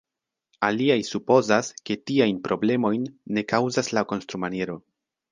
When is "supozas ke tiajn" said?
1.09-2.39